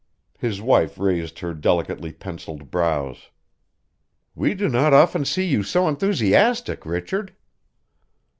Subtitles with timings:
[0.39, 3.29] His wife raised her delicately penciled brows.
[4.33, 7.35] "We do not often see you so enthusiastic, Richard."